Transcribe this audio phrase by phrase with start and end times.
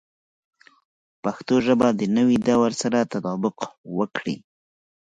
[1.23, 3.57] پښتو ژبه د نوي دور سره تطابق
[3.97, 4.35] وکړي.